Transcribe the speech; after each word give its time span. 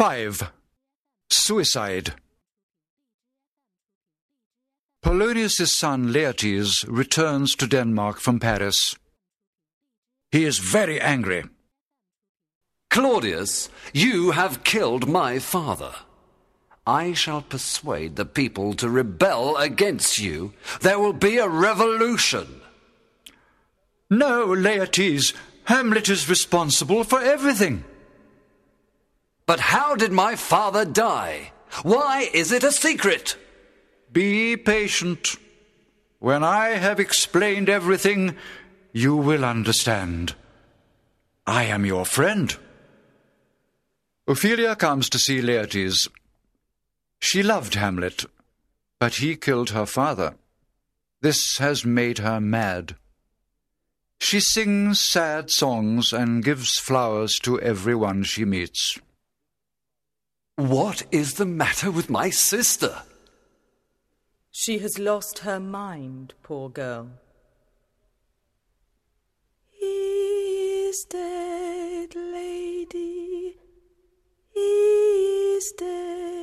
5. 0.00 0.50
Suicide. 1.28 2.14
Polonius' 5.02 5.74
son 5.74 6.10
Laertes 6.10 6.86
returns 6.88 7.54
to 7.56 7.66
Denmark 7.66 8.18
from 8.18 8.40
Paris. 8.40 8.96
He 10.32 10.46
is 10.46 10.58
very 10.58 10.98
angry. 10.98 11.44
Claudius, 12.88 13.68
you 13.92 14.30
have 14.30 14.64
killed 14.64 15.06
my 15.06 15.38
father. 15.38 15.92
I 16.86 17.12
shall 17.12 17.42
persuade 17.42 18.16
the 18.16 18.24
people 18.24 18.72
to 18.76 18.88
rebel 18.88 19.58
against 19.58 20.18
you. 20.18 20.54
There 20.80 20.98
will 20.98 21.12
be 21.12 21.36
a 21.36 21.46
revolution. 21.46 22.62
No, 24.08 24.46
Laertes, 24.46 25.34
Hamlet 25.64 26.08
is 26.08 26.26
responsible 26.26 27.04
for 27.04 27.20
everything. 27.20 27.84
But 29.50 29.58
how 29.58 29.96
did 29.96 30.12
my 30.12 30.36
father 30.36 30.84
die? 30.84 31.50
Why 31.82 32.30
is 32.32 32.52
it 32.52 32.62
a 32.62 32.70
secret? 32.70 33.36
Be 34.12 34.56
patient. 34.56 35.34
When 36.20 36.44
I 36.44 36.68
have 36.84 37.00
explained 37.00 37.68
everything, 37.68 38.36
you 38.92 39.16
will 39.16 39.44
understand. 39.44 40.36
I 41.48 41.64
am 41.64 41.84
your 41.84 42.04
friend. 42.04 42.56
Ophelia 44.28 44.76
comes 44.76 45.10
to 45.10 45.18
see 45.18 45.42
Laertes. 45.42 46.06
She 47.18 47.42
loved 47.42 47.74
Hamlet, 47.74 48.26
but 49.00 49.16
he 49.16 49.34
killed 49.34 49.70
her 49.70 49.86
father. 49.86 50.36
This 51.22 51.58
has 51.58 51.84
made 51.84 52.18
her 52.18 52.40
mad. 52.40 52.94
She 54.20 54.38
sings 54.38 55.00
sad 55.00 55.50
songs 55.50 56.12
and 56.12 56.44
gives 56.44 56.78
flowers 56.78 57.40
to 57.40 57.60
everyone 57.60 58.22
she 58.22 58.44
meets. 58.44 59.00
What 60.60 61.04
is 61.10 61.34
the 61.34 61.46
matter 61.46 61.90
with 61.90 62.10
my 62.10 62.28
sister? 62.28 63.04
She 64.50 64.76
has 64.80 64.98
lost 64.98 65.38
her 65.38 65.58
mind, 65.58 66.34
poor 66.42 66.68
girl. 66.68 67.12
He 69.70 69.86
is 69.86 71.06
dead, 71.08 72.14
lady. 72.14 73.56
He 74.52 74.60
is 74.60 75.72
dead. 75.78 76.39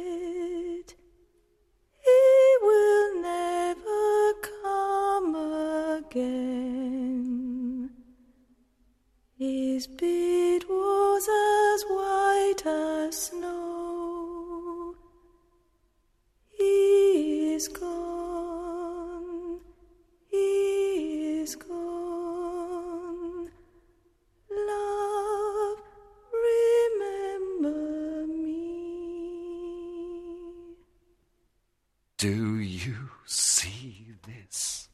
Do 32.18 32.58
you 32.58 33.12
see 33.26 34.08
this? 34.26 34.90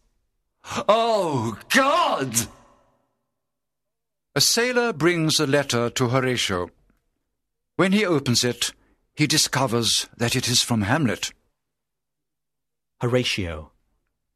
Oh, 0.90 1.58
God! 1.70 2.36
A 4.36 4.42
sailor 4.42 4.92
brings 4.92 5.40
a 5.40 5.48
letter 5.48 5.90
to 5.92 6.10
Horatio. 6.10 6.70
When 7.78 7.94
he 7.94 8.06
opens 8.06 8.44
it, 8.44 8.74
he 9.16 9.26
discovers 9.26 10.10
that 10.18 10.36
it 10.36 10.50
is 10.50 10.62
from 10.62 10.82
Hamlet. 10.82 11.32
Horatio, 13.00 13.72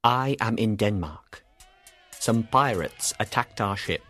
I 0.02 0.38
am 0.40 0.58
in 0.58 0.78
Denmark. 0.78 1.44
Some 2.12 2.44
pirates 2.44 3.14
attacked 3.20 3.59
our 3.59 3.76
ship. 3.76 4.03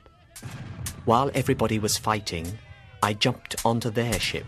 While 1.06 1.32
everybody 1.34 1.80
was 1.80 1.98
fighting, 1.98 2.60
I 3.02 3.14
jumped 3.14 3.56
onto 3.66 3.90
their 3.90 4.20
ship. 4.20 4.46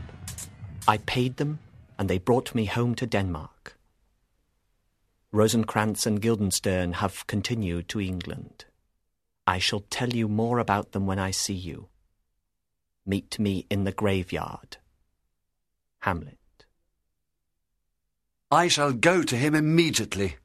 I 0.88 0.98
paid 0.98 1.38
them, 1.38 1.58
and 1.98 2.08
they 2.08 2.20
brought 2.20 2.54
me 2.54 2.66
home 2.66 2.94
to 2.96 3.08
Denmark. 3.08 3.79
Rosencrantz 5.32 6.06
and 6.06 6.22
Guildenstern 6.22 6.94
have 6.94 7.28
continued 7.28 7.88
to 7.90 8.02
England. 8.02 8.66
I 9.46 9.60
shall 9.60 9.82
tell 9.82 10.10
you 10.10 10.28
more 10.28 10.60
about 10.60 10.92
them 10.92 11.06
when 11.06 11.20
I 11.20 11.32
see 11.32 11.54
you. 11.54 11.90
Meet 13.06 13.40
me 13.40 13.66
in 13.70 13.84
the 13.84 13.92
graveyard. 13.92 14.78
Hamlet. 16.00 16.38
I 18.52 18.68
shall 18.68 18.94
go 18.94 19.22
to 19.22 19.36
him 19.36 19.54
immediately. 19.54 20.38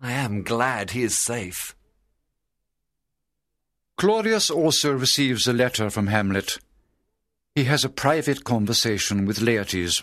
I 0.00 0.12
am 0.12 0.42
glad 0.42 0.90
he 0.90 1.02
is 1.02 1.24
safe. 1.24 1.74
Claudius 3.96 4.50
also 4.50 4.92
receives 4.92 5.46
a 5.46 5.52
letter 5.52 5.90
from 5.90 6.08
Hamlet. 6.08 6.58
He 7.54 7.64
has 7.64 7.84
a 7.84 7.88
private 7.88 8.44
conversation 8.44 9.26
with 9.26 9.38
Laertes. 9.38 10.02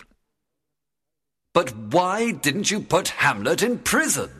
But 1.52 1.76
why 1.76 2.32
didn't 2.32 2.70
you 2.70 2.80
put 2.80 3.08
Hamlet 3.08 3.62
in 3.62 3.78
prison? 3.78 4.30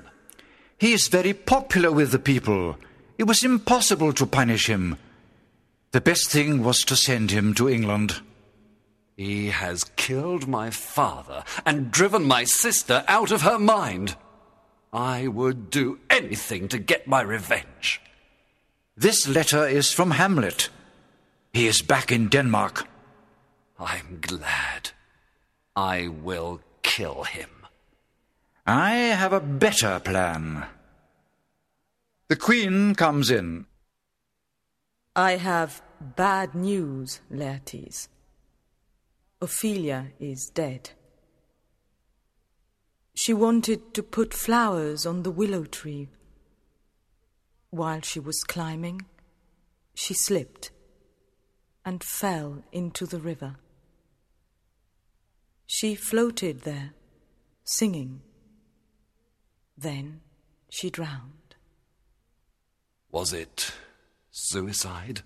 He 0.79 0.93
is 0.93 1.09
very 1.09 1.35
popular 1.35 1.93
with 1.93 2.11
the 2.11 2.19
people. 2.19 2.77
It 3.19 3.25
was 3.25 3.45
impossible 3.45 4.13
to 4.15 4.27
punish 4.27 4.67
him. 4.67 4.97
The 5.93 6.01
best 6.01 6.31
thing 6.31 6.63
was 6.65 6.81
to 6.85 6.97
send 6.97 7.31
him 7.31 7.55
to 7.55 7.69
England. 7.69 8.21
He 9.17 9.51
has 9.51 9.85
killed 9.97 10.49
my 10.49 10.71
father 10.71 11.45
and 11.67 11.91
driven 11.91 12.25
my 12.25 12.45
sister 12.45 13.05
out 13.07 13.31
of 13.31 13.43
her 13.43 13.59
mind. 13.59 14.17
I 14.93 15.29
would 15.29 15.71
do 15.71 15.99
anything 16.09 16.69
to 16.69 16.79
get 16.79 17.07
my 17.07 17.21
revenge. 17.21 18.01
This 18.97 19.29
letter 19.29 19.67
is 19.67 19.93
from 19.93 20.13
Hamlet. 20.13 20.71
He 21.53 21.67
is 21.67 21.83
back 21.83 22.11
in 22.11 22.29
Denmark. 22.29 22.89
I'm 23.79 24.19
glad. 24.21 24.91
I 25.77 26.09
will 26.09 26.61
kill 26.97 27.23
him. 27.25 27.51
I 28.67 28.93
have 29.21 29.33
a 29.33 29.41
better 29.41 29.99
plan. 29.99 30.67
The 32.29 32.37
Queen 32.37 32.95
comes 32.95 33.31
in. 33.31 33.65
I 35.17 35.33
have 35.33 35.83
bad 36.01 36.55
news, 36.55 37.21
Laertes. 37.31 38.09
Ophelia 39.41 40.13
is 40.21 40.51
dead. 40.55 40.91
She 43.15 43.33
wanted 43.33 43.95
to 43.95 44.03
put 44.03 44.35
flowers 44.35 45.07
on 45.07 45.23
the 45.23 45.31
willow 45.31 45.65
tree. 45.65 46.09
While 47.71 48.03
she 48.03 48.21
was 48.21 48.45
climbing, 48.45 49.07
she 49.95 50.13
slipped 50.13 50.71
and 51.87 52.05
fell 52.05 52.63
into 52.71 53.07
the 53.07 53.19
river. 53.19 53.57
She 55.75 55.95
floated 55.95 56.61
there, 56.61 56.93
singing. 57.65 58.21
Then 59.75 60.21
she 60.69 60.91
drowned. 60.91 61.55
Was 63.11 63.33
it 63.33 63.73
suicide? 64.31 65.23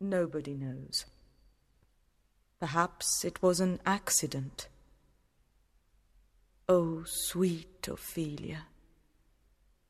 Nobody 0.00 0.54
knows. 0.54 1.04
Perhaps 2.58 3.24
it 3.24 3.40
was 3.40 3.60
an 3.60 3.78
accident. 3.86 4.66
Oh, 6.68 7.04
sweet 7.06 7.86
Ophelia. 7.86 8.66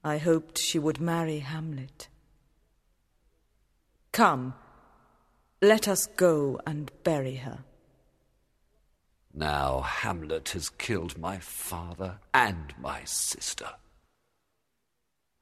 I 0.04 0.18
hoped 0.18 0.58
she 0.58 0.78
would 0.78 1.00
marry 1.00 1.38
Hamlet. 1.38 2.08
Come, 4.12 4.52
let 5.62 5.88
us 5.88 6.04
go 6.14 6.60
and 6.66 6.92
bury 7.04 7.36
her. 7.36 7.64
Now 9.38 9.82
Hamlet 9.82 10.48
has 10.50 10.70
killed 10.70 11.18
my 11.18 11.38
father 11.38 12.20
and 12.32 12.72
my 12.80 13.02
sister. 13.04 13.68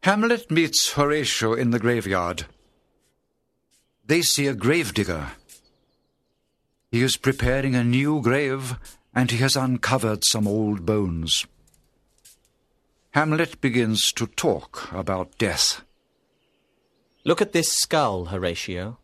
Hamlet 0.03 0.51
meets 0.51 0.95
Horatio 0.95 1.55
in 1.55 1.71
the 1.71 1.79
graveyard. 1.79 2.47
They 4.05 4.21
see 4.21 4.49
a 4.49 4.55
gravedigger. 4.55 5.29
He 6.91 7.03
is 7.03 7.17
preparing 7.17 7.77
a 7.77 7.85
new 7.85 8.21
grave, 8.21 8.77
and 9.15 9.31
he 9.31 9.39
has 9.39 9.55
uncovered 9.55 10.25
some 10.25 10.49
old 10.49 10.85
bones. 10.85 11.47
Hamlet 13.13 13.61
begins 13.61 14.13
to 14.15 14.27
talk 14.27 14.93
about 14.93 15.39
death. 15.39 15.83
Look 17.25 17.41
at 17.41 17.53
this 17.53 17.73
skull, 17.73 18.27
Horatio. 18.27 18.99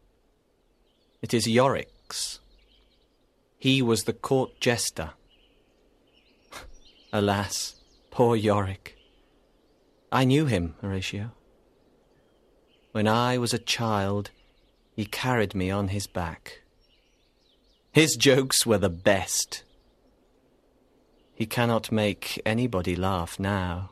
It 1.23 1.33
is 1.33 1.47
Yorick's. 1.47 2.40
He 3.61 3.83
was 3.83 4.05
the 4.05 4.15
court 4.15 4.59
jester. 4.59 5.11
Alas, 7.13 7.75
poor 8.11 8.35
Yorick. 8.35 8.97
I 10.11 10.25
knew 10.25 10.47
him, 10.47 10.77
Horatio. 10.81 11.33
When 12.93 13.07
I 13.07 13.37
was 13.37 13.53
a 13.53 13.59
child, 13.59 14.31
he 14.97 15.05
carried 15.05 15.55
me 15.55 15.71
on 15.71 15.89
his 15.89 16.07
back. 16.07 16.63
His 17.93 18.17
jokes 18.17 18.65
were 18.65 18.79
the 18.79 18.89
best. 18.89 19.63
He 21.35 21.45
cannot 21.45 21.93
make 21.93 22.41
anybody 22.47 22.97
laugh 22.97 23.39
now. 23.39 23.91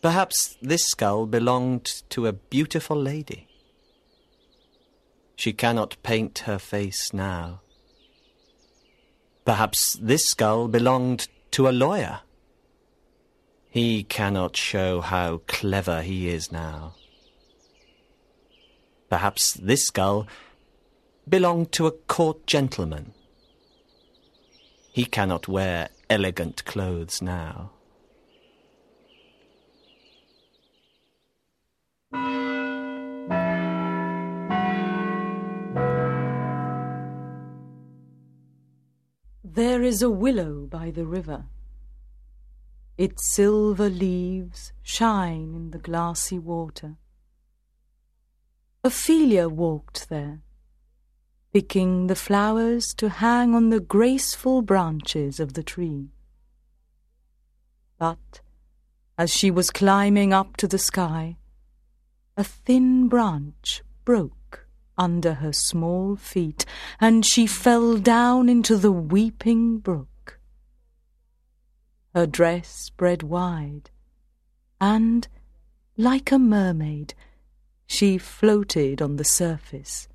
Perhaps 0.00 0.56
this 0.62 0.86
skull 0.86 1.26
belonged 1.26 2.02
to 2.08 2.26
a 2.26 2.32
beautiful 2.32 2.96
lady. 2.96 3.47
She 5.38 5.52
cannot 5.52 6.02
paint 6.02 6.40
her 6.40 6.58
face 6.58 7.12
now. 7.12 7.60
Perhaps 9.44 9.96
this 10.02 10.24
skull 10.24 10.66
belonged 10.66 11.28
to 11.52 11.68
a 11.68 11.70
lawyer. 11.70 12.22
He 13.70 14.02
cannot 14.02 14.56
show 14.56 15.00
how 15.00 15.42
clever 15.46 16.02
he 16.02 16.28
is 16.28 16.50
now. 16.50 16.96
Perhaps 19.08 19.52
this 19.52 19.86
skull 19.86 20.26
belonged 21.28 21.70
to 21.70 21.86
a 21.86 21.92
court 21.92 22.44
gentleman. 22.48 23.14
He 24.90 25.04
cannot 25.04 25.46
wear 25.46 25.90
elegant 26.10 26.64
clothes 26.64 27.22
now. 27.22 27.70
Is 39.88 40.02
a 40.02 40.10
willow 40.10 40.66
by 40.66 40.90
the 40.90 41.06
river. 41.06 41.46
Its 42.98 43.34
silver 43.34 43.88
leaves 43.88 44.72
shine 44.82 45.54
in 45.54 45.70
the 45.70 45.78
glassy 45.78 46.38
water. 46.38 46.96
Ophelia 48.84 49.48
walked 49.48 50.10
there, 50.10 50.42
picking 51.54 52.06
the 52.06 52.14
flowers 52.14 52.92
to 52.98 53.08
hang 53.08 53.54
on 53.54 53.70
the 53.70 53.80
graceful 53.80 54.60
branches 54.60 55.40
of 55.40 55.54
the 55.54 55.62
tree. 55.62 56.10
But 57.98 58.40
as 59.16 59.30
she 59.30 59.50
was 59.50 59.70
climbing 59.70 60.34
up 60.34 60.58
to 60.58 60.68
the 60.68 60.78
sky, 60.78 61.38
a 62.36 62.44
thin 62.44 63.08
branch 63.08 63.82
broke 64.04 64.37
under 64.98 65.34
her 65.34 65.52
small 65.52 66.16
feet, 66.16 66.66
and 67.00 67.24
she 67.24 67.46
fell 67.46 67.96
down 67.96 68.48
into 68.48 68.76
the 68.76 68.92
weeping 68.92 69.78
brook. 69.78 70.40
Her 72.14 72.26
dress 72.26 72.68
spread 72.68 73.22
wide, 73.22 73.90
and, 74.80 75.28
like 75.96 76.32
a 76.32 76.38
mermaid, 76.38 77.14
she 77.86 78.18
floated 78.18 79.00
on 79.00 79.16
the 79.16 79.24
surface, 79.24 80.08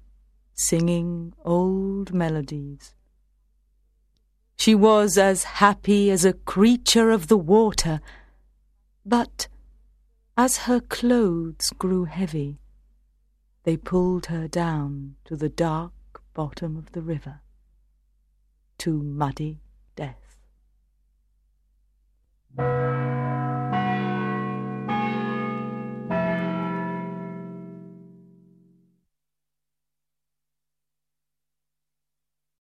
singing 0.54 1.34
old 1.44 2.14
melodies. 2.14 2.94
She 4.58 4.76
was 4.76 5.18
as 5.18 5.44
happy 5.44 6.12
as 6.12 6.24
a 6.24 6.34
creature 6.34 7.10
of 7.10 7.28
the 7.28 7.38
water, 7.38 8.00
but 9.06 9.48
as 10.38 10.58
her 10.58 10.80
clothes 10.80 11.70
grew 11.78 12.06
heavy, 12.06 12.60
they 13.64 13.78
pulled 13.78 14.28
her 14.28 14.48
down 14.48 15.16
to 15.26 15.36
the 15.36 15.50
dark 15.50 15.94
bottom 16.34 16.78
of 16.78 16.92
the 16.92 17.02
river, 17.02 17.42
to 18.78 19.02
muddy 19.02 19.62
death. 19.96 20.38